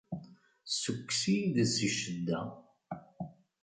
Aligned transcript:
Ssukkes-iyi-d 0.71 1.55
si 1.75 1.89
ccedda! 1.95 2.41